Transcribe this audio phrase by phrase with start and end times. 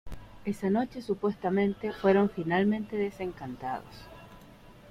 [0.45, 3.93] Esa noche, supuestamente, fueron finalmente desencantados.